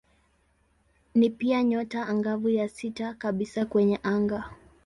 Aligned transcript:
Ni 1.15 1.29
pia 1.29 1.63
nyota 1.63 2.07
angavu 2.07 2.49
ya 2.49 2.69
sita 2.69 3.13
kabisa 3.13 3.65
kwenye 3.65 3.99
anga. 4.03 4.43